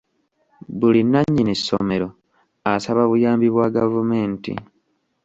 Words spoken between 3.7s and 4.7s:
gavumenti.